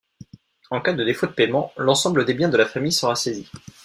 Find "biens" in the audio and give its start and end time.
2.33-2.49